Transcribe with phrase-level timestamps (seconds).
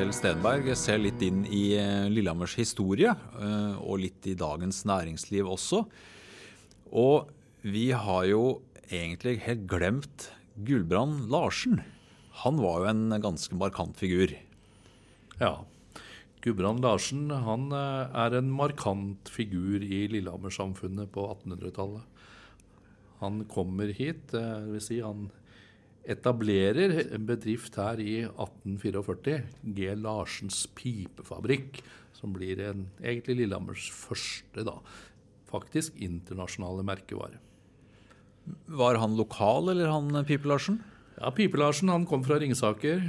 [0.00, 5.50] Kjell Stenberg, ser litt inn i eh, Lillehammers historie, eh, og litt i dagens næringsliv
[5.52, 5.82] også.
[6.96, 7.28] Og
[7.60, 11.82] vi har jo egentlig helt glemt Gulbrand Larsen.
[12.46, 14.32] Han var jo en ganske markant figur.
[15.36, 15.52] Ja.
[16.40, 22.08] Gulbrand Larsen han er en markant figur i Lillehammer-samfunnet på 1800-tallet.
[23.20, 25.28] Han kommer hit, vil si han
[26.08, 29.42] etablerer en bedrift her i 1844,
[29.76, 29.90] G.
[30.00, 31.82] Larsens pipefabrikk,
[32.16, 34.78] som blir en, egentlig Lillehammers første, da,
[35.50, 37.40] faktisk internasjonale merkevare.
[38.70, 40.80] Var han lokal, eller han Pipe-Larsen?
[41.20, 43.02] Ja, Pipe-Larsen han kom fra Ringsaker.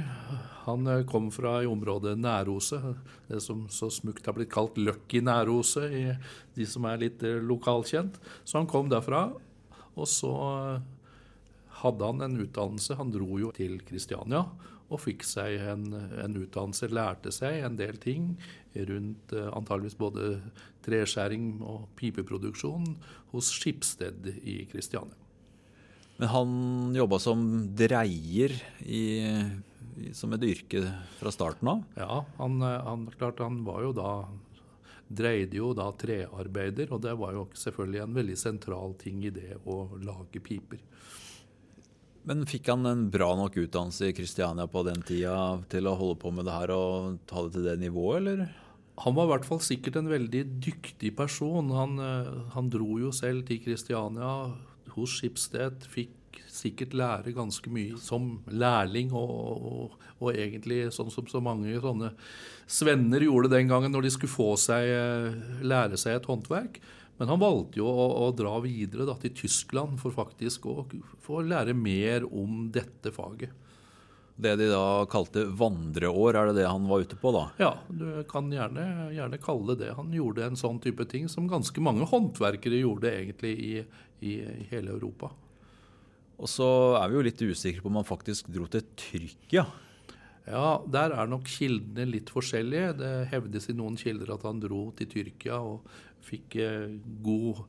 [0.66, 2.84] Han eh, kom fra i området Næroset,
[3.28, 6.20] det som så smukt har blitt kalt Løkk i Næroset,
[6.54, 8.20] de som er litt eh, lokalkjent.
[8.44, 9.30] Så han kom derfra,
[9.92, 10.34] og så
[11.82, 12.96] hadde han en utdannelse.
[12.98, 14.44] Han dro jo til Kristiania
[14.92, 18.34] og fikk seg en, en, utdannelse, lærte seg en del ting
[18.90, 20.34] rundt uh, antageligvis både
[20.84, 22.90] treskjæring og pipeproduksjon
[23.32, 25.16] hos Skipsted i Kristiania.
[26.20, 26.50] Men han
[26.94, 27.40] jobba som
[27.74, 28.52] dreier
[28.84, 30.84] i, i, som et yrke
[31.16, 31.80] fra starten av?
[31.96, 34.12] Ja, han, han, klart, han var jo da
[35.12, 39.58] dreide jo da trearbeider, og det var jo selvfølgelig en veldig sentral ting i det
[39.68, 40.80] å lage piper.
[42.28, 45.36] Men fikk han en bra nok utdannelse i Kristiania på den tida
[45.72, 48.44] til å holde på med det her og ta det til det nivået, eller?
[49.02, 51.72] Han var i hvert fall sikkert en veldig dyktig person.
[51.74, 54.52] Han, eh, han dro jo selv til Kristiania
[54.94, 61.26] hos Skipsted, fikk sikkert lære ganske mye som lærling, og, og, og, egentlig sånn som
[61.28, 62.12] så mange sånne
[62.70, 66.78] svenner gjorde den gangen når de skulle få seg, eh, lære seg et håndverk.
[67.22, 70.80] Men han valgte jo å, å dra videre da, til Tyskland for faktisk å
[71.22, 73.52] få lære mer om dette faget.
[74.42, 77.44] Det de da kalte vandreår, er det det han var ute på da?
[77.62, 79.92] Ja, du kan gjerne, gjerne kalle det det.
[80.00, 83.72] Han gjorde en sånn type ting som ganske mange håndverkere gjorde egentlig i,
[84.18, 85.30] i, i hele Europa.
[86.42, 86.72] Og så
[87.04, 89.68] er vi jo litt usikre på om han faktisk dro til Tyrkia.
[90.50, 92.96] Ja, der er nok kildene litt forskjellige.
[92.98, 95.86] Det hevdes i noen kilder at han dro til Tyrkia og
[96.26, 97.64] fikk eh, god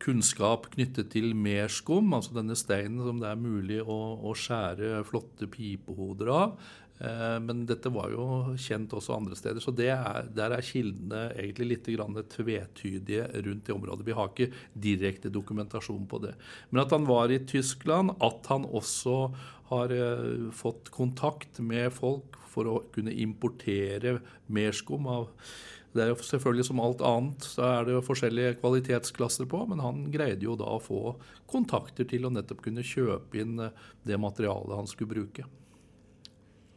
[0.00, 5.48] kunnskap knyttet til merskum, altså denne steinen som det er mulig å, å skjære flotte
[5.52, 6.54] pipehoder av.
[7.00, 8.24] Eh, men dette var jo
[8.60, 11.88] kjent også andre steder, så er, der er kildene egentlig litt
[12.34, 14.06] tvetydige rundt det området.
[14.08, 16.34] Vi har ikke direkte dokumentasjon på det.
[16.70, 19.16] Men at han var i Tyskland, at han også
[19.72, 24.18] har eh, fått kontakt med folk for å kunne importere
[24.50, 25.30] merskum av
[25.90, 29.82] det er jo selvfølgelig som alt annet, så er det jo forskjellige kvalitetsklasser på, men
[29.82, 31.16] han greide jo da å få
[31.50, 35.46] kontakter til å nettopp kunne kjøpe inn eh, det materialet han skulle bruke.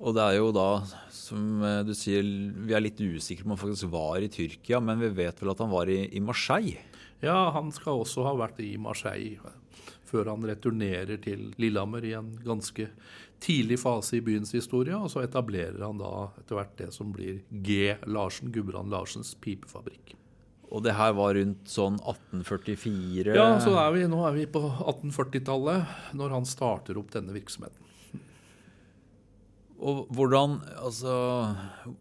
[0.04, 0.68] Og det er jo da,
[1.14, 4.82] som eh, du sier, vi er litt usikre på om han faktisk var i Tyrkia,
[4.82, 6.82] men vi vet vel at han var i, i Marseille?
[7.24, 9.40] Ja, han skal også ha vært i Marseille
[10.14, 12.90] før han returnerer til Lillehammer i en ganske
[13.44, 14.94] tidlig fase i byens historie.
[14.94, 17.96] Og så etablerer han da etter hvert det som blir G.
[18.06, 20.14] Larsen, Gudbrand Larsens pipefabrikk.
[20.74, 23.34] Og det her var rundt sånn 1844?
[23.38, 27.93] Ja, så er vi, nå er vi på 1840-tallet når han starter opp denne virksomheten.
[29.84, 31.14] Og hvordan, altså,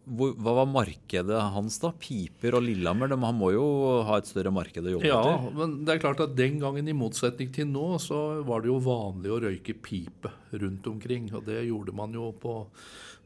[0.07, 1.91] hvor, Hva var markedet hans, da?
[1.99, 3.11] Piper og Lillehammer?
[3.11, 3.65] De, han må jo
[4.07, 5.47] ha et større marked å jobbe ja, etter?
[5.49, 8.71] Ja, men det er klart at den gangen, i motsetning til nå, så var det
[8.71, 11.27] jo vanlig å røyke pipe rundt omkring.
[11.35, 12.61] Og det gjorde man jo på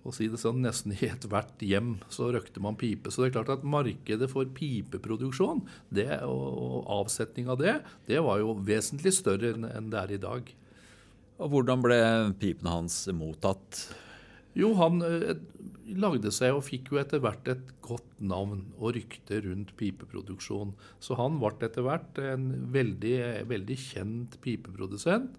[0.07, 3.11] å si det sånn, nesten i ethvert hjem så røykte man pipe.
[3.11, 7.77] Så det er klart at markedet for pipeproduksjon det, og, og avsetning av det,
[8.09, 10.51] det var jo vesentlig større enn det er i dag.
[11.37, 12.01] Og Hvordan ble
[12.41, 13.85] pipene hans mottatt?
[14.57, 15.37] Jo, han eh,
[16.01, 20.73] lagde seg og fikk jo etter hvert et godt navn og rykte rundt pipeproduksjon.
[21.03, 23.17] Så han ble etter hvert en veldig,
[23.49, 25.37] veldig kjent pipeprodusent.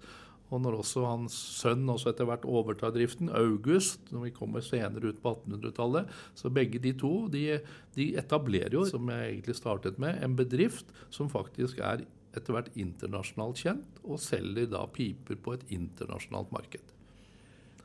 [0.49, 5.11] Og når også hans sønn også etter hvert overtar driften, August, når vi kommer senere
[5.11, 7.59] ut på 1800-tallet, så begge de to de,
[7.99, 12.07] de, etablerer jo, som jeg egentlig startet med, en bedrift som faktisk er
[12.37, 16.98] etter hvert internasjonalt kjent, og selger da piper på et internasjonalt marked.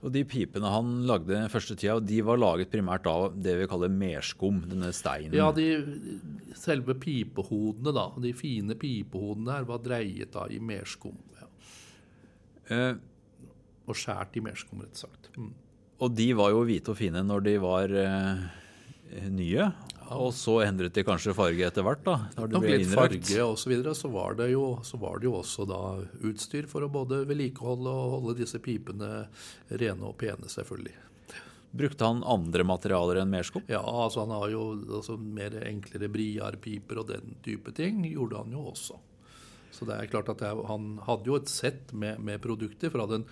[0.04, 3.92] Og De pipene han lagde første tida, de var laget primært av det vi kaller
[3.92, 5.36] merskum, denne steinen?
[5.38, 5.70] Ja, de,
[6.60, 8.10] selve pipehodene, da.
[8.20, 11.16] De fine pipehodene her var dreiet da i merskum.
[11.40, 11.48] Ja.
[12.76, 12.92] Eh,
[13.88, 15.32] og skjært i merskum, rett og slett.
[15.38, 15.54] Mm.
[16.04, 18.44] Og de var jo hvite og fine når de var eh,
[19.34, 19.72] nye.
[20.14, 22.04] Og så endret de kanskje farge etter hvert?
[22.06, 22.18] da?
[22.38, 25.30] Når det ble litt farge og så, videre, så, var det jo, så var det
[25.30, 25.80] jo også da
[26.28, 29.26] utstyr for å både vedlikeholde og holde disse pipene
[29.72, 30.98] rene og pene, selvfølgelig.
[31.74, 33.64] Brukte han andre materialer enn merskum?
[33.72, 34.66] Ja, altså han har jo
[35.00, 39.00] altså, mer enklere briarpiper og den type ting gjorde han jo også.
[39.74, 43.08] Så det er klart at jeg, Han hadde jo et sett med, med produkter fra
[43.10, 43.26] den,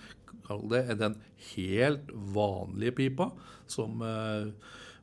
[0.98, 1.20] den,
[1.54, 3.30] helt vanlige pipa,
[3.70, 4.50] som eh,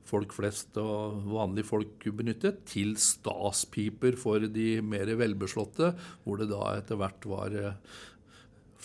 [0.09, 5.93] folk flest og vanlige folk benyttet, til staspiper for de mer velbeslåtte,
[6.25, 7.99] hvor det da etter hvert var eh,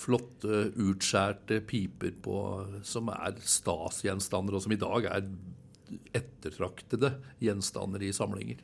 [0.03, 2.37] flotte, utskjærte piper på,
[2.85, 5.27] som er stasgjenstander, og som i dag er
[6.17, 8.61] ettertraktede gjenstander i samlinger.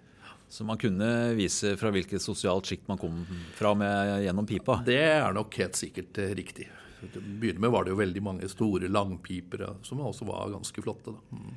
[0.50, 3.22] Så man kunne vise fra hvilket sosialt sjikt man kom
[3.54, 4.80] fra med gjennom pipa?
[4.86, 6.66] Det er nok helt sikkert eh, riktig.
[7.00, 10.84] Til å begynne med var det jo veldig mange store langpiper som også var ganske
[10.84, 11.14] flotte.
[11.32, 11.52] Mm.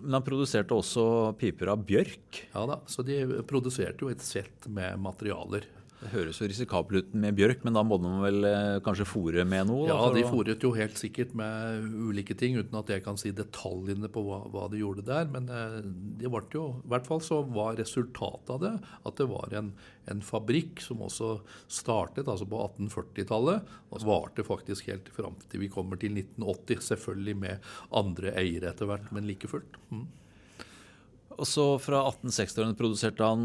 [0.00, 1.06] Men han produserte også
[1.40, 2.42] piper av bjørk?
[2.54, 5.66] Ja da, så de produserte jo et sett med materialer
[6.06, 9.44] det høres jo risikabelt ut med bjørk, men da må man vel eh, kanskje fòre
[9.48, 9.86] med noe?
[9.90, 14.10] Ja, de fòret jo helt sikkert med ulike ting, uten at jeg kan si detaljene
[14.12, 15.26] på hva, hva de gjorde der.
[15.32, 15.78] Men eh,
[16.22, 19.72] det ble jo, i hvert fall så var resultatet av det at det var en,
[20.12, 21.32] en fabrikk som også
[21.66, 26.86] startet altså på 1840-tallet, og varte faktisk helt fram til vi kommer til 1980.
[26.92, 29.80] Selvfølgelig med andre eiere etter hvert, men like fullt.
[29.90, 30.06] Mm.
[31.36, 33.44] Og så Fra 1860-årene produserte han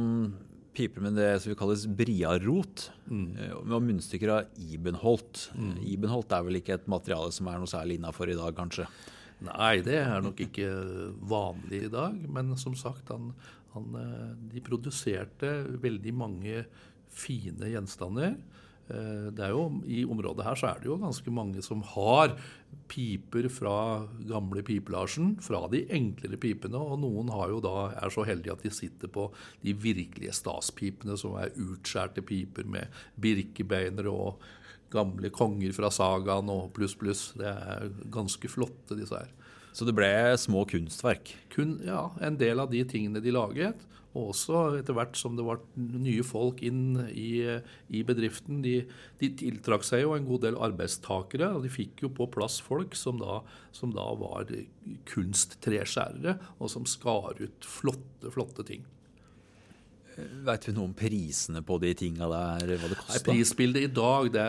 [0.76, 3.26] piper med det som kalles briarot, mm.
[3.60, 5.50] og munnstykker av Ibenholt.
[5.58, 5.74] Mm.
[5.94, 8.88] Ibenholt er vel ikke et materiale som er noe særlig innafor i dag, kanskje?
[9.42, 10.70] Nei, det er nok ikke
[11.28, 12.18] vanlig i dag.
[12.30, 13.32] Men som sagt, han,
[13.74, 15.52] han, eh, de produserte
[15.82, 16.66] veldig mange
[17.12, 18.38] fine gjenstander.
[18.92, 22.36] Eh, det er jo, I området her så er det jo ganske mange som har
[22.92, 23.76] piper fra
[24.28, 28.66] gamle pipelasjen, fra de enklere pipene, og noen har jo da, er så heldige at
[28.66, 29.30] de sitter på
[29.64, 34.44] de virkelige staspipene, som er utskjærte piper med birkebeiner og
[34.92, 37.30] gamle konger fra sagaen og pluss, pluss.
[37.40, 39.32] Det er ganske flotte, disse her.
[39.72, 41.34] Så det ble små kunstverk?
[41.54, 43.88] Kun, ja, en del av de tingene de laget.
[44.12, 47.46] Og også etter hvert som det var nye folk inn i,
[47.96, 48.60] i bedriften.
[48.66, 48.82] De,
[49.22, 52.98] de, tiltrakk seg jo en god del arbeidstakere, og de fikk jo på plass folk
[53.00, 53.40] som da,
[53.76, 54.52] som da var
[55.14, 58.84] kunsttreskjærere, og som skar ut flotte, flotte ting.
[60.20, 62.74] Vet vi noe om prisene på de tinga der?
[62.82, 63.22] hva det kosta?
[63.30, 64.48] Prisbildet i dag det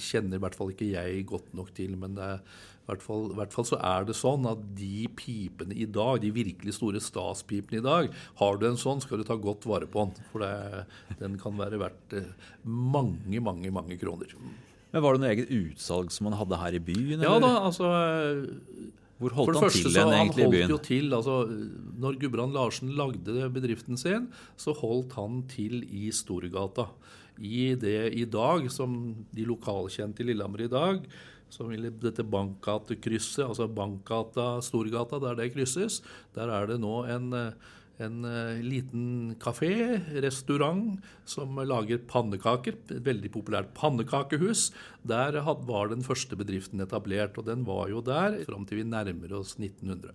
[0.00, 1.98] kjenner i hvert fall ikke jeg godt nok til.
[2.00, 5.06] men det er i hvert, fall, I hvert fall så er det sånn at de
[5.16, 8.10] pipene i dag, de virkelig store staspipene i dag
[8.42, 10.26] Har du en sånn, skal du ta godt vare på den.
[10.28, 10.84] For det,
[11.22, 12.28] den kan være verdt eh,
[12.68, 14.36] mange, mange, mange kroner.
[14.92, 17.16] Men Var det noe eget utsalg som han hadde her i byen?
[17.22, 17.32] Eller?
[17.32, 17.88] Ja da, altså...
[19.22, 20.72] Hvor holdt han til den egentlig i byen?
[20.74, 21.34] Jo til, altså,
[22.02, 24.26] når Gudbrand Larsen lagde bedriften sin,
[24.60, 26.88] så holdt han til i Storgata.
[27.38, 31.06] I det i dag, som de lokalkjente i Lillehammer i dag,
[31.54, 36.00] så vil dette Bankgatekrysset, altså Bankgata, Storgata, der det krysses,
[36.34, 37.30] der er det nå en,
[38.02, 39.70] en eh, liten kafé,
[40.24, 40.98] restaurant,
[41.28, 42.80] som lager pannekaker.
[42.90, 44.68] Et veldig populært pannekakehus.
[45.06, 49.38] Der var den første bedriften etablert, og den var jo der fram til vi nærmer
[49.38, 50.14] oss 1900.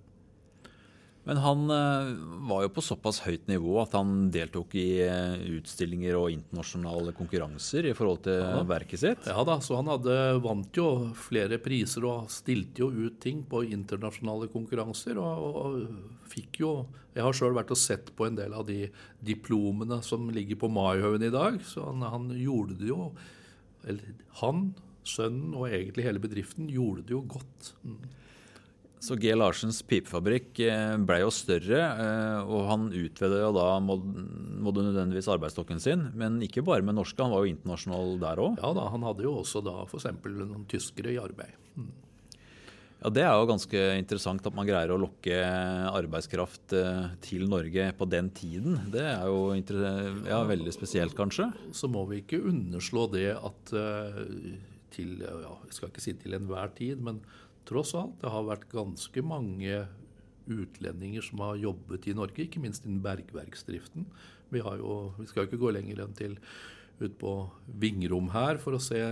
[1.29, 2.07] Men han eh,
[2.49, 7.85] var jo på såpass høyt nivå at han deltok i eh, utstillinger og internasjonale konkurranser
[7.85, 8.63] i forhold til ja.
[8.65, 9.27] verket sitt?
[9.29, 10.87] Ja da, så han hadde, vant jo
[11.27, 15.21] flere priser og stilte jo ut ting på internasjonale konkurranser.
[15.21, 16.73] Og, og fikk jo
[17.13, 18.87] Jeg har sjøl vært og sett på en del av de
[19.21, 21.61] diplomene som ligger på Maihaugen i dag.
[21.61, 23.11] Så han, han gjorde det jo
[23.85, 24.71] Eller han,
[25.05, 27.75] sønnen og egentlig hele bedriften gjorde det jo godt.
[27.85, 28.01] Mm.
[28.99, 29.31] Så G.
[29.31, 35.79] Larsens pipefabrikk eh, ble jo større, eh, og han utvidet jo da måtte nødvendigvis arbeidsstokken
[35.79, 36.09] sin.
[36.19, 38.59] Men ikke bare med norske, han var jo internasjonal der òg?
[38.59, 40.09] Ja da, han hadde jo også da f.eks.
[40.27, 41.55] noen tyskere i arbeid.
[41.79, 41.89] Mm.
[42.99, 45.39] Ja, Det er jo ganske interessant at man greier å lokke
[45.95, 48.81] arbeidskraft eh, til Norge på den tiden.
[48.91, 49.55] Det er jo
[50.27, 51.47] ja, veldig spesielt, kanskje?
[51.71, 53.77] Så må vi ikke underslå det at
[54.89, 57.21] til ja, Jeg skal ikke si til enhver tid, men
[57.67, 58.17] tross alt.
[58.21, 59.83] Det har vært ganske mange
[60.49, 64.07] utlendinger som har jobbet i Norge, ikke minst innen bergverksdriften.
[64.49, 66.39] Vi, jo, vi skal jo ikke gå lenger enn til
[66.99, 67.33] ut på
[67.79, 69.03] Vingrom her for å se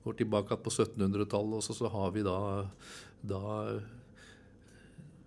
[0.00, 2.36] Går tilbake på 1700-tallet, og så, så, har vi da,
[3.20, 3.40] da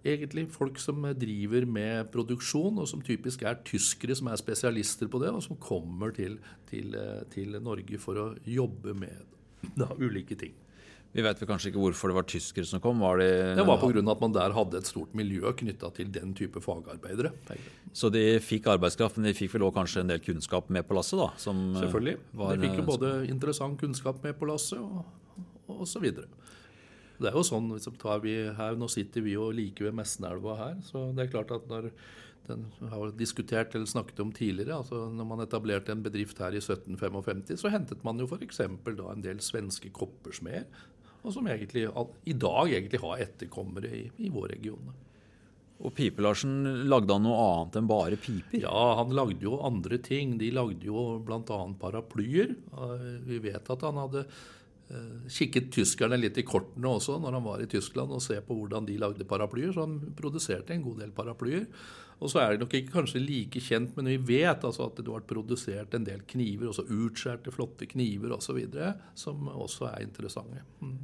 [0.02, 5.22] egentlig folk som driver med produksjon, og som typisk er tyskere som er spesialister på
[5.22, 6.40] det, og som kommer til,
[6.72, 6.98] til,
[7.36, 10.58] til Norge for å jobbe med da, ulike ting.
[11.14, 13.02] Vi vel kanskje ikke hvorfor det var tyskere som kom?
[13.04, 14.02] Var det, det var pga.
[14.02, 17.30] at man der hadde et stort miljø knytta til den type fagarbeidere.
[17.94, 20.98] Så de fikk arbeidskraft, men de fikk vel også kanskje en del kunnskap med på
[20.98, 21.22] lasset?
[21.22, 21.30] da?
[21.38, 22.18] Selvfølgelig.
[22.18, 25.06] de fikk jo både interessant kunnskap med på lasset og,
[25.70, 26.26] og så videre.
[27.22, 30.76] Det er jo sånn, liksom, vi her, Nå sitter vi jo like ved Messenelva her.
[30.82, 31.92] så det er klart at når
[32.48, 34.76] den har diskutert eller snakket om tidligere.
[34.76, 38.60] altså når man etablerte en bedrift her i 1755, så hentet man jo f.eks.
[38.66, 40.66] en del svenske koppersmeder.
[41.24, 41.88] Og som egentlig,
[42.28, 44.94] i dag egentlig har etterkommere i, i vår region.
[45.84, 48.62] Og Pipe-Larsen, lagde han noe annet enn bare piper?
[48.64, 50.38] Ja, han lagde jo andre ting.
[50.40, 51.62] De lagde jo bl.a.
[51.80, 52.54] paraplyer.
[53.28, 54.28] Vi vet at han hadde
[54.94, 58.58] Eh, kikket tyskerne litt i kortene også når han var i Tyskland og se på
[58.58, 59.72] hvordan de lagde paraplyer.
[59.74, 61.66] Så han produserte en god del paraplyer.
[62.24, 65.08] Og så er det nok ikke kanskje like kjent, men vi vet altså at det
[65.08, 68.60] har vært produsert en del kniver, også utskjærte, flotte kniver osv.,
[69.18, 70.62] som også er interessante.
[70.80, 71.00] Mm.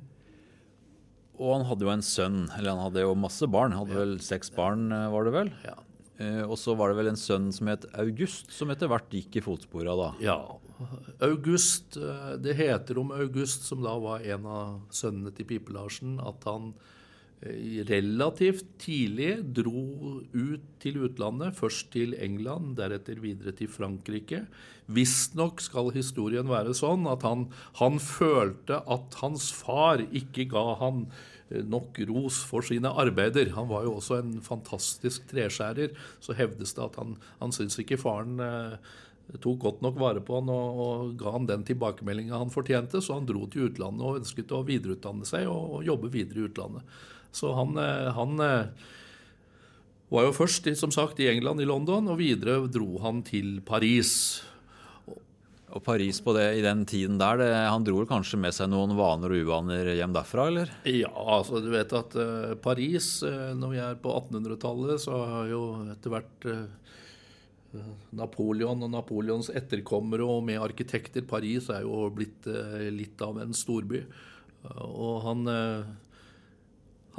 [1.40, 3.76] Og han hadde jo en sønn, eller han hadde jo masse barn.
[3.78, 5.52] Hadde vel seks barn, eh, var det vel?
[5.64, 5.78] Ja.
[6.20, 9.40] Eh, og så var det vel en sønn som het August, som etter hvert gikk
[9.40, 10.10] i fotspora da?
[10.20, 10.36] Ja,
[11.24, 16.44] August, eh, Det heter om August, som da var en av sønnene til Pipe-Larsen, at
[16.44, 16.74] han
[17.40, 21.56] relativt tidlig dro ut til utlandet.
[21.56, 24.44] Først til England, deretter videre til Frankrike.
[24.92, 27.48] Visstnok skal historien være sånn at han,
[27.80, 31.06] han følte at hans far ikke ga han
[31.50, 33.54] eh, nok ros for sine arbeider.
[33.56, 35.94] Han var jo også en fantastisk treskjærer.
[36.20, 38.76] Så hevdes det at han, han syntes ikke faren eh,
[39.38, 43.20] tok godt nok vare på han og, og ga han den tilbakemeldinga han fortjente, så
[43.20, 47.00] han dro til utlandet og ønsket å videreutdanne seg og, og jobbe videre i utlandet.
[47.32, 48.66] Så han, eh, han, eh,
[50.10, 54.42] var jo først som sagt, i England, i London, og videre dro han til Paris.
[55.70, 58.96] Og Paris på det, i den tiden der, det, han dro kanskje med seg noen
[58.98, 60.72] vaner og uvaner hjem derfra, eller?
[60.90, 65.52] Ja, altså du vet at uh, Paris, uh, når vi er på 1800-tallet, så har
[65.52, 65.62] jo
[65.94, 67.86] etter hvert uh,
[68.18, 71.22] Napoleon og Napoleons etterkommere og med arkitekter.
[71.30, 72.50] Paris er jo blitt
[72.90, 74.02] litt av en storby.
[74.74, 75.46] Og han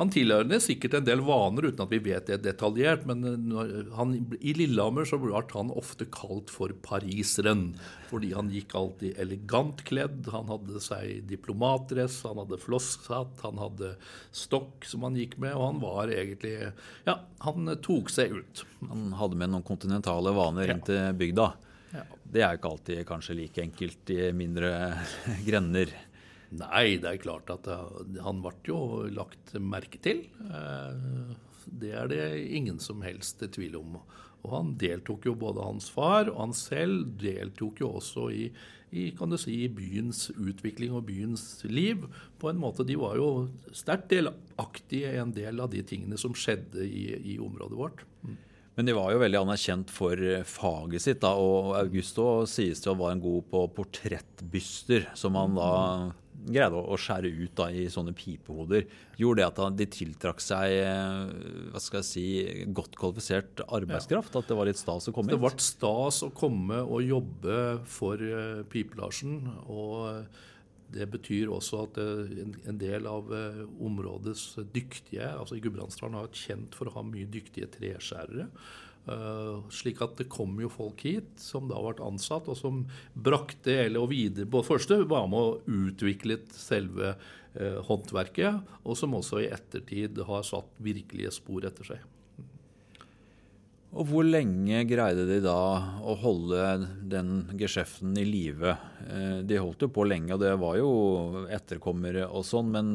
[0.00, 3.02] han tilhører sikkert en del vaner, uten at vi vet det detaljert.
[3.08, 7.74] Men eh, han, i Lillehammer så ble han ofte kalt for pariseren.
[8.08, 10.30] Fordi han gikk alltid elegant kledd.
[10.32, 13.94] Han hadde seg diplomatdress, han hadde flosshatt, han hadde
[14.32, 15.52] stokk som han gikk med.
[15.52, 16.56] Og han var egentlig
[17.04, 18.64] Ja, han tok seg ut.
[18.88, 21.52] Han hadde med noen kontinentale vaner inn til bygda.
[21.90, 22.06] Ja.
[22.22, 24.72] Det er jo ikke alltid kanskje like enkelt i mindre
[25.48, 25.92] grender.
[26.50, 28.80] Nei, det er klart at han ble jo
[29.14, 30.24] lagt merke til.
[30.50, 31.36] Eh,
[31.80, 34.00] det er det ingen som helst tvil om.
[34.40, 38.46] Og han deltok jo, både hans far og han selv deltok jo også i,
[38.90, 42.06] i, kan du si, byens utvikling og byens liv.
[42.40, 46.34] På en måte, De var jo sterkt delaktige i en del av de tingene som
[46.34, 48.06] skjedde i, i området vårt.
[48.24, 48.38] Mm.
[48.78, 50.16] Men de var jo veldig anerkjent for
[50.48, 51.20] faget sitt.
[51.20, 55.72] da, og Augusto sies å være en god på portrettbyster, som han da
[56.46, 58.86] greide å, skjære ut da, i sånne pipehoder,
[59.20, 61.32] gjorde det at de tiltrakk seg eh,
[61.72, 62.26] hva skal jeg si,
[62.76, 64.34] godt kvalifisert arbeidskraft?
[64.34, 64.42] Ja.
[64.42, 65.36] At det var litt stas å komme hit?
[65.36, 68.30] Det ble stas å komme og jobbe for
[68.72, 69.42] Pipe-Larsen.
[69.66, 70.30] og
[70.90, 72.30] det betyr også at eh,
[72.66, 73.28] en del av
[73.78, 78.48] områdets dyktige altså I Gudbrandsdalen har vært kjent for å ha mye dyktige treskjærere.
[79.08, 82.82] Uh, slik at det kom jo folk hit som da ble ansatt, og som
[83.16, 88.98] brakte eller og videre På det første var med å utvikle selve uh, håndverket, og
[89.00, 92.04] som også i ettertid har satt virkelige spor etter seg.
[93.90, 95.56] Og hvor lenge greide de da
[96.06, 96.60] å holde
[97.10, 98.76] den geskjeften i live?
[99.00, 100.94] Uh, de holdt jo på lenge, og det var jo
[101.48, 102.94] etterkommere og sånn, men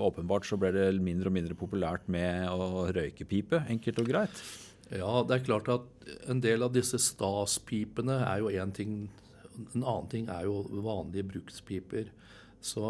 [0.00, 4.46] åpenbart så ble det mindre og mindre populært med å røyke pipe, enkelt og greit.
[4.92, 9.06] Ja, det er klart at en del av disse staspipene er jo én ting.
[9.72, 12.10] En annen ting er jo vanlige brukspiper.
[12.62, 12.84] Så,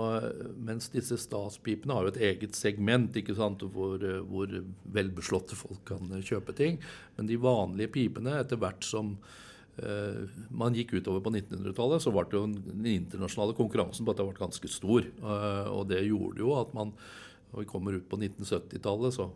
[0.61, 4.51] mens disse staspipene har jo et eget segment ikke hvor, hvor
[4.93, 6.77] velbeslåtte folk kan kjøpe ting.
[7.17, 12.27] Men de vanlige pipene, etter hvert som uh, man gikk utover på 1900-tallet, så ble
[12.35, 15.09] den internasjonale konkurransen på dette ble ganske stor.
[15.25, 16.93] Uh, og det gjorde jo at man
[17.53, 19.27] når vi kommer ut på 1970-tallet, så,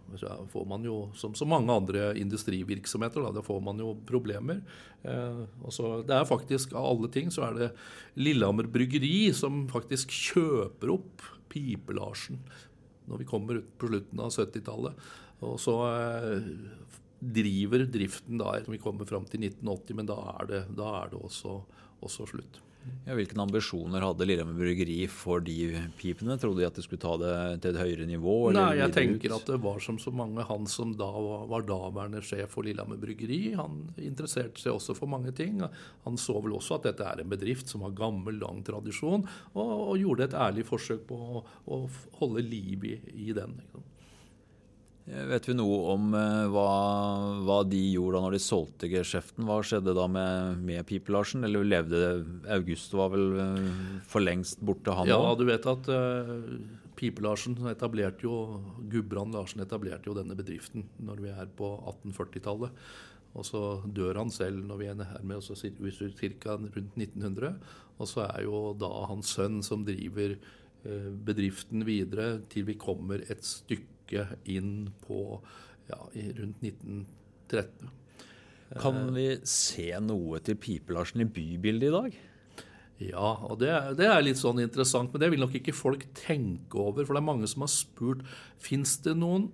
[0.48, 4.62] får man jo, som så mange andre industrivirksomheter, da, da får man jo problemer.
[5.04, 7.68] Eh, så det er faktisk, av alle ting, så er det
[8.16, 12.40] Lillehammer Bryggeri som faktisk kjøper opp Pipe-Larsen
[13.06, 15.06] når vi kommer ut på slutten av 70-tallet.
[15.46, 16.48] Og så eh,
[17.20, 18.64] driver driften der.
[18.64, 21.58] Vi kommer fram til 1980, men da er det, da er det også,
[22.00, 22.62] også slutt.
[23.06, 26.34] Ja, hvilke ambisjoner hadde Lillehammer Bryggeri for de pipene?
[26.42, 28.34] Trodde de at de skulle ta det til et høyere nivå?
[28.56, 29.36] Nei, jeg tenker ut?
[29.38, 30.42] at det var som så mange.
[30.48, 35.10] Han som da var, var daværende sjef for Lillehammer Bryggeri, han interesserte seg også for
[35.12, 35.62] mange ting.
[36.06, 39.74] Han så vel også at dette er en bedrift som har gammel, lang tradisjon, og,
[39.76, 41.82] og gjorde et ærlig forsøk på å, å
[42.18, 42.96] holde liv i,
[43.28, 43.54] i den.
[43.62, 43.86] Liksom.
[45.06, 46.70] Vet vi noe om uh, hva,
[47.46, 49.44] hva, de gjorde da når de solgte geskjeften?
[49.46, 51.46] Hva skjedde da med, med Pipe-Larsen?
[51.46, 52.00] Eller levde
[52.56, 55.12] August var vel uh, for lengst borte, han òg?
[55.12, 56.32] Ja, du vet at uh,
[56.98, 58.40] Pipe-Larsen etablerte jo
[58.90, 62.82] Gudbrand Larsen etablerte jo denne bedriften når vi er på 1840-tallet.
[63.36, 66.56] Og så dør han selv når vi er med oss ca.
[66.56, 67.54] rundt 1900.
[68.00, 70.34] Og så er jo da hans sønn som driver
[71.26, 75.20] bedriften videre til vi kommer et stykke inn på
[75.90, 76.00] ja,
[76.38, 77.92] rundt 1913.
[78.80, 82.16] Kan vi se noe til Pipe-Larsen i bybildet i dag?
[82.96, 86.80] Ja, og det, det, er litt sånn interessant, men det vil nok ikke folk tenke
[86.80, 87.04] over.
[87.04, 88.24] For det er mange som har spurt
[88.62, 89.50] fins det noen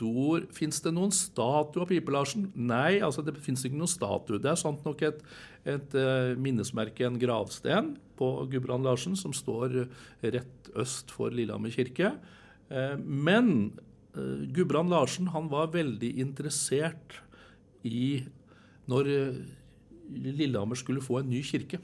[0.00, 2.48] stor, Fins det noen statue av Pipe-Larsen?
[2.56, 4.40] Nei, altså det fins ikke noen statue.
[4.40, 5.20] Det er sant nok et,
[5.68, 9.84] et uh, minnesmerke, en gravsten, på Gudbrand Larsen, som står
[10.24, 12.14] rett øst for Lillehammer kirke.
[12.72, 13.72] Uh, men
[14.16, 17.20] uh, Gudbrand Larsen han var veldig interessert
[17.84, 18.22] i
[18.90, 19.06] når
[20.10, 21.78] Lillehammer skulle få en ny kirke.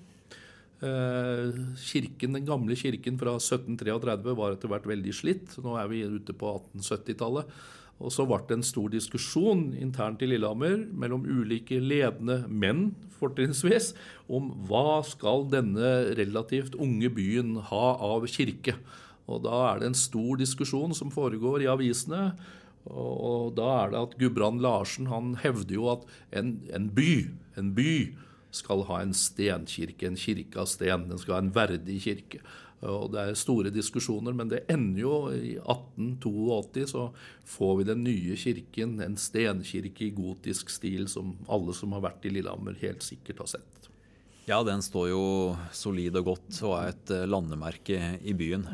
[0.76, 5.54] Kirken, Den gamle kirken fra 1733 var etter hvert veldig slitt.
[5.64, 7.54] Nå er vi ute på 1870-tallet.
[7.96, 13.94] Og så ble det en stor diskusjon internt i Lillehammer mellom ulike ledende menn fortrinnsvis,
[14.28, 18.76] om hva skal denne relativt unge byen ha av kirke.
[19.26, 22.34] Og da er det en stor diskusjon som foregår i avisene.
[22.86, 26.04] Og, da er det at Gudbrand Larsen han hevder jo at
[26.36, 27.96] en, en, by, en by
[28.54, 31.08] skal ha en stenkirke, en kirke av sten.
[31.10, 32.44] Den skal ha en verdig kirke.
[32.84, 37.06] Og Det er store diskusjoner, men det ender jo i 1882 så
[37.48, 42.28] får vi den nye kirken, en stenkirke i gotisk stil som alle som har vært
[42.28, 43.88] i Lillehammer, helt sikkert har sett.
[44.46, 45.24] Ja, den står jo
[45.74, 48.68] solid og godt og er et landemerke i byen.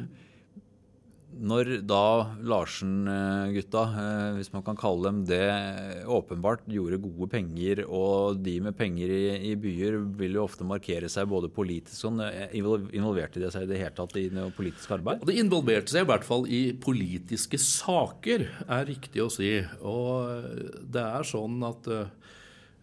[1.33, 8.43] Når da Larsen-gutta, eh, hvis man kan kalle dem det, åpenbart gjorde gode penger, og
[8.45, 12.53] de med penger i, i byer vil jo ofte markere seg både politisk og eh,
[12.59, 15.25] Involverte de seg i det hele tatt i noe politisk arbeid?
[15.25, 19.55] Det involverte seg i hvert fall i politiske saker, er riktig å si.
[19.81, 21.89] Og det er sånn at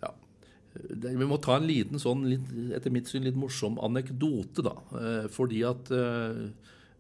[0.02, 0.12] ja,
[0.98, 2.26] vi må ta en liten sånn,
[2.74, 4.76] etter mitt syn, litt morsom anekdote, da.
[4.98, 5.94] Eh, fordi at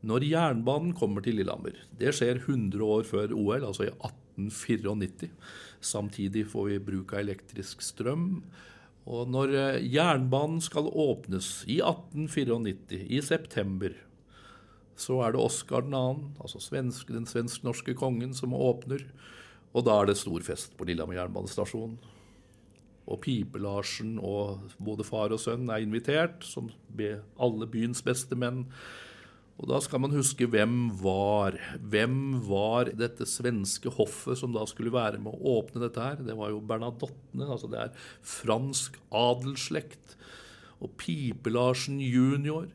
[0.07, 5.31] når jernbanen kommer til Lillehammer Det skjer 100 år før OL, altså i 1894.
[5.83, 8.43] Samtidig får vi bruk av elektrisk strøm.
[9.09, 13.95] Og når eh, jernbanen skal åpnes i 1894, i september,
[14.99, 16.03] så er det Oskar 2.,
[16.43, 19.05] altså svensk, den svensk-norske kongen, som åpner.
[19.73, 21.97] Og da er det stor fest på Lillehammer jernbanestasjon.
[23.09, 26.69] Og Pipe-Larsen og både far og sønn er invitert, som
[27.41, 28.67] alle byens beste menn.
[29.59, 31.57] Og da skal man huske hvem var.
[31.91, 36.21] Hvem var dette svenske hoffet som da skulle være med å åpne dette her?
[36.23, 37.43] Det var jo Bernadottene.
[37.43, 40.15] altså Det er fransk adelsslekt.
[40.79, 42.69] Og Pipe-Larsen jr.,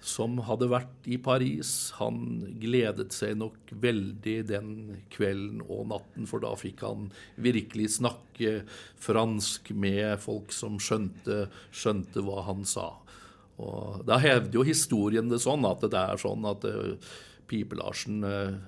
[0.00, 4.70] som hadde vært i Paris, han gledet seg nok veldig den
[5.12, 8.62] kvelden og natten, for da fikk han virkelig snakke
[9.00, 12.94] fransk med folk som skjønte, skjønte hva han sa.
[13.60, 17.14] Og Da hevder jo historien det sånn at det er sånn at uh,
[17.50, 18.58] Pipe-Larsen uh,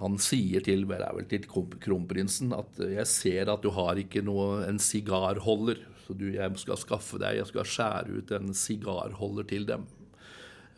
[0.00, 4.24] han sier til, vel, vel til kronprinsen at uh, 'jeg ser at du har ikke
[4.24, 9.46] noe, en sigarholder', så du, jeg skal skaffe deg, jeg skal skjære ut en sigarholder
[9.46, 9.86] til dem.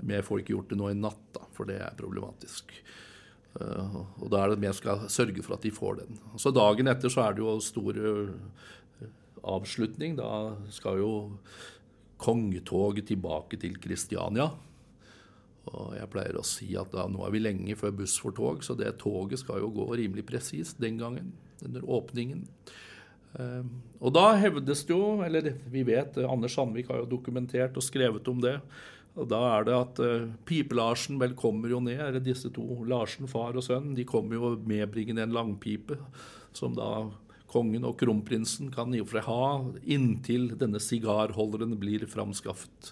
[0.03, 2.75] Men jeg får ikke gjort det nå i natt, da, for det er problematisk.
[3.55, 6.19] Uh, og da er det jeg skal sørge for at de får den.
[6.43, 8.01] Så dagen etter så er det jo stor
[9.45, 10.17] avslutning.
[10.19, 11.13] Da skal jo
[12.25, 14.49] kongetoget tilbake til Kristiania.
[15.73, 18.65] Og jeg pleier å si at da, nå er vi lenge før buss for tog,
[18.65, 21.33] så det toget skal jo gå rimelig presist den gangen,
[21.65, 22.43] under åpningen.
[23.35, 23.65] Uh,
[23.99, 28.29] og da hevdes det jo, eller vi vet, Anders Sandvik har jo dokumentert og skrevet
[28.31, 28.59] om det.
[29.15, 33.31] Og da er det at uh, Pipe-Larsen vel kommer jo ned, eller disse to, Larsen,
[33.31, 35.99] far og sønn, de kommer jo medbringende en langpipe,
[36.55, 36.91] som da
[37.55, 42.91] kongen og kronprinsen kan i og for seg ha inntil denne sigarholderen blir framskaffet.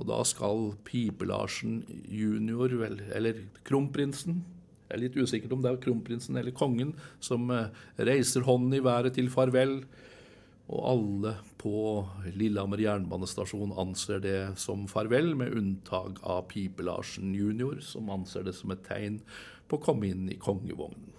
[0.00, 4.44] Og da skal Pipe-Larsen junior, vel, eller kronprinsen,
[4.92, 8.82] Jeg er litt usikker om det er kronprinsen eller kongen som eh, reiser hånden i
[8.84, 9.78] været til farvel.
[10.68, 12.04] Og alle på
[12.36, 18.74] Lillehammer jernbanestasjon anser det som farvel, med unntak av Pipe-Larsen jr., som anser det som
[18.74, 19.22] et tegn
[19.68, 21.16] på å komme inn i kongevognen.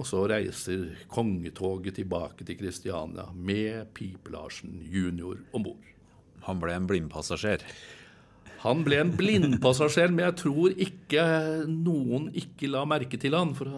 [0.00, 5.42] Og så reiser kongetoget tilbake til Kristiania med Pipe-Larsen jr.
[5.52, 5.88] om bord.
[6.46, 7.66] Han ble en blindpassasjer?
[8.60, 11.24] Han ble en blindpassasjer, men jeg tror ikke
[11.68, 13.52] noen ikke la merke til han.
[13.56, 13.68] For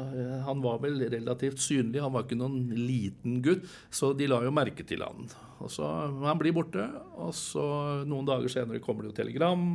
[0.46, 4.54] han var vel relativt synlig, han var ikke noen liten gutt, så de la jo
[4.54, 5.26] merke til han.
[5.62, 5.86] Og så
[6.22, 7.64] Han blir borte, og så
[8.06, 9.66] noen dager senere kommer det jo telegram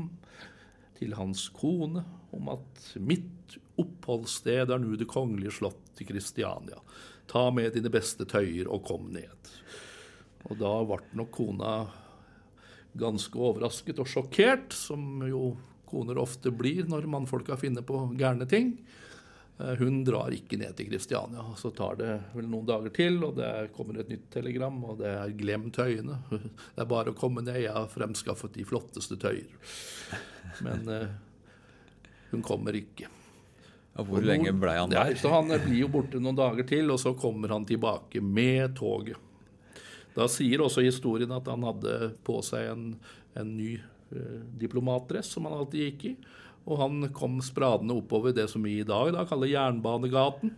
[1.00, 2.04] til hans kone
[2.36, 6.80] om at mitt oppholdssted er nå Det kongelige slott i Kristiania.
[7.28, 9.52] Ta med dine beste tøyer og kom ned.
[10.48, 11.74] Og da ble nok kona
[12.98, 15.52] ganske overrasket og sjokkert, som jo
[15.88, 18.74] koner ofte blir når mannfolka finner på gærne ting.
[19.60, 21.44] Eh, hun drar ikke ned til Kristiania.
[21.58, 25.14] Så tar det vel noen dager til, og det kommer et nytt telegram, og det
[25.14, 26.20] er 'glem tøyene'.
[26.76, 29.50] Det er bare å komme ned, jeg har fremskaffet de flotteste tøyer.
[30.62, 31.08] Men eh,
[32.32, 33.08] hun kommer ikke.
[33.98, 35.12] Og hvor og lenge ble han der?
[35.12, 38.76] Ja, så Han blir jo borte noen dager til, og så kommer han tilbake med
[38.78, 39.18] toget.
[40.18, 42.86] Da sier også historien at han hadde på seg en,
[43.38, 46.14] en ny eh, diplomatdress som han alltid gikk i.
[46.68, 50.56] Og han kom spradende oppover det som vi i dag da kaller Jernbanegaten.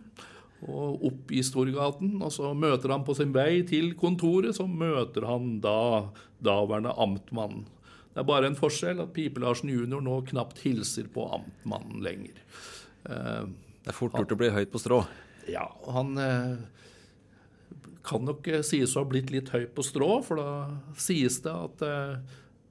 [0.60, 2.16] Og opp i Storgaten.
[2.24, 6.08] Og så møter han på sin vei til kontoret, så møter han da
[6.44, 7.62] daværende amtmann.
[8.10, 10.00] Det er bare en forskjell at Pipe-Larsen jr.
[10.02, 12.40] nå knapt hilser på amtmannen lenger.
[13.08, 13.46] Eh,
[13.80, 15.00] det er fort gjort å bli høyt på strå.
[15.50, 16.60] Ja, han eh,
[18.06, 21.54] kan nok eh, sies å ha blitt litt høy på strå, for da sies det
[21.54, 21.88] at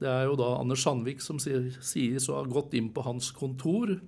[0.00, 3.98] det er jo da Anders Sandvik som sies å ha gått inn på hans kontor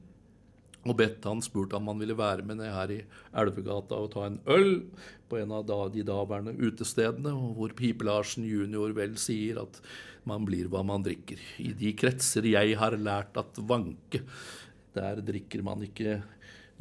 [0.82, 3.02] og bedt han spurt om han ville være med ned her i
[3.38, 4.72] Elvegata og ta en øl
[5.30, 8.94] på en av de daværende utestedene, hvor Pipe-Larsen jr.
[8.96, 9.78] vel sier at
[10.28, 11.38] man blir hva man drikker.
[11.62, 14.24] I de kretser jeg har lært at vanke,
[14.96, 16.20] der drikker man ikke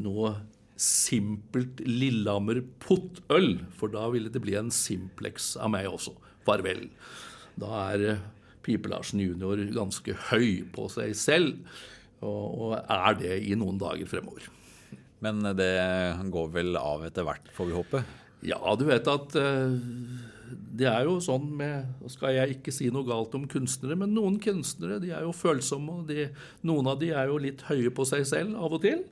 [0.02, 0.36] noe
[0.82, 6.16] simpelt Lillehammer pottøl, for da ville det bli en Simplex av meg også.
[6.48, 6.88] Farvel.
[7.62, 8.24] Da er eh,
[8.66, 9.68] Pipe-Larsen jr.
[9.76, 11.62] ganske høy på seg selv,
[12.22, 14.50] og er det i noen dager fremover.
[15.22, 15.74] Men det
[16.34, 18.04] går vel av etter hvert, får vi håpe?
[18.46, 19.74] Ja, du vet at uh,
[20.52, 24.40] det er jo sånn med Skal jeg ikke si noe galt om kunstnere, men noen
[24.42, 26.02] kunstnere de er jo følsomme.
[26.02, 26.30] og de,
[26.68, 29.06] Noen av de er jo litt høye på seg selv av og til.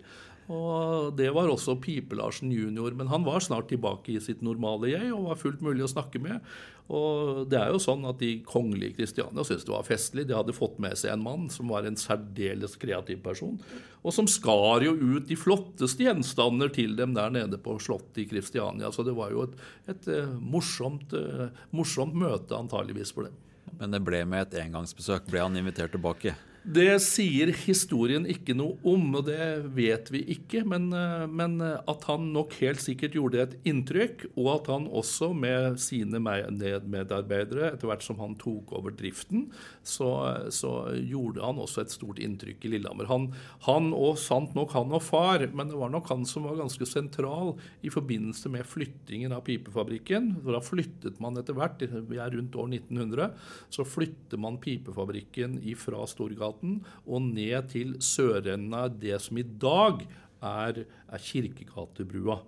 [0.49, 5.11] Og Det var også Pipe-Larsen jr., men han var snart tilbake i sitt normale jeg
[5.13, 6.41] og var fullt mulig å snakke med.
[6.89, 10.25] Og det er jo sånn at De kongelige Kristiania syntes det var festlig.
[10.25, 13.59] De hadde fått med seg en mann som var en særdeles kreativ person,
[14.01, 18.27] og som skar jo ut de flotteste gjenstander til dem der nede på slottet i
[18.31, 18.89] Kristiania.
[18.95, 19.57] Så det var jo et,
[19.93, 23.37] et uh, morsomt, uh, morsomt møte antageligvis for dem.
[23.77, 25.29] Men det ble med et engangsbesøk.
[25.29, 26.33] Ble han invitert tilbake?
[26.67, 30.65] Det sier historien ikke noe om, og det vet vi ikke.
[30.67, 35.31] Men, eh, men, at han nok helt sikkert gjorde et inntrykk, og at han også
[35.33, 39.47] med sine medarbeidere, etter hvert som han tok over driften,
[39.83, 40.09] så,
[40.51, 43.07] så gjorde han også et stort inntrykk i Lillehammer.
[43.09, 43.29] Han,
[43.65, 46.85] han, og sant nok han og far, men det var nok han som var ganske
[46.89, 50.33] sentral i forbindelse med flyttingen av pipefabrikken.
[50.43, 53.31] For da flyttet man etter hvert, vi er rundt år 1900,
[53.71, 59.43] så flytter man pipefabrikken fra Storgata Storgaten og ned til sørenden av det som i
[59.43, 60.05] dag
[60.41, 62.39] er, er Kirkegatebrua.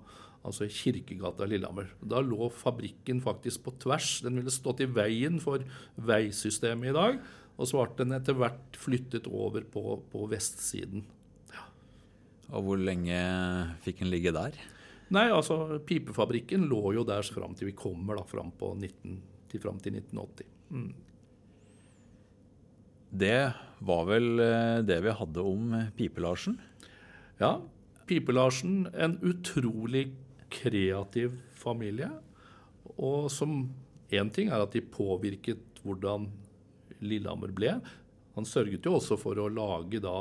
[0.43, 1.91] Altså Kirkegata Lillehammer.
[2.01, 4.21] Da lå fabrikken faktisk på tvers.
[4.23, 5.61] Den ville stått i veien for
[5.97, 7.19] veisystemet i dag.
[7.57, 11.05] Og så ble den etter hvert flyttet over på, på vestsiden.
[11.53, 11.67] Ja.
[12.55, 13.19] Og hvor lenge
[13.85, 14.57] fikk den ligge der?
[15.11, 19.61] Nei, altså Pipefabrikken lå jo der fram til vi kommer da, fram, på 19, til,
[19.61, 20.47] fram til 1980.
[20.71, 21.10] Mm.
[23.11, 23.51] Det
[23.83, 26.55] var vel eh, det vi hadde om Pipe-Larsen?
[27.41, 27.57] Ja.
[28.07, 30.07] Pipe-Larsen, en utrolig
[30.51, 32.09] kreativ familie.
[32.95, 33.65] Og som
[34.11, 36.29] én ting er at de påvirket hvordan
[37.01, 37.75] Lillehammer ble.
[38.37, 40.15] Han sørget jo også for å lage da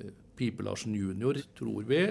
[0.00, 2.02] eh, Pipe-Larsen jr., tror vi,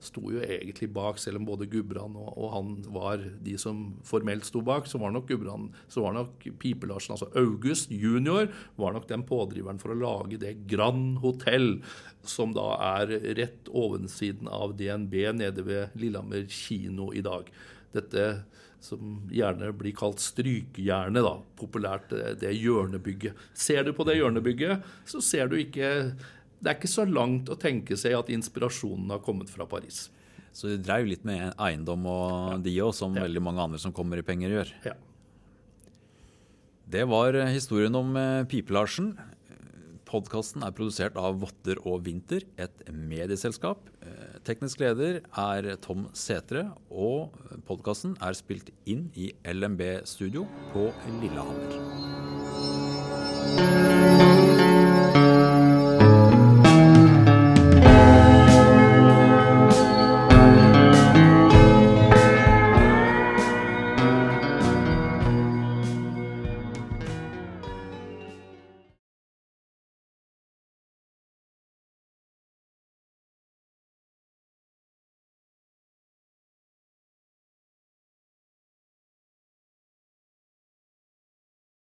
[0.00, 4.46] sto jo egentlig bak, selv om både Gudbrand og, og, han var de som formelt
[4.48, 8.48] sto bak, så var nok Gudbrand, så var nok Pipe-Larsen, altså August junior,
[8.80, 11.82] var nok den pådriveren for å lage det Grand Hotell,
[12.26, 17.52] som da er rett ovensiden av DNB nede ved Lillehammer kino i dag.
[17.94, 18.26] Dette
[18.80, 23.36] som gjerne blir kalt strykejernet, da, populært det hjørnebygget.
[23.52, 25.90] Ser du på det hjørnebygget, så ser du ikke
[26.60, 30.08] det er ikke så langt å tenke seg at inspirasjonen har kommet fra Paris.
[30.52, 33.22] Så du dreiv litt med eiendom og de òg, som Ja.
[33.22, 34.72] veldig mange andre som kommer i penger, gjør.
[34.84, 34.94] Ja.
[36.90, 39.12] Det var eh, historien om eh, Pipe-Larsen.
[40.10, 43.78] Podkasten er produsert av Votter og Vinter, et medieselskap.
[44.02, 47.30] Eh, Teknisk leder er Tom Setre, og
[47.68, 50.88] podkasten er spilt inn i LMB Studio på
[51.20, 51.78] Lillehammer.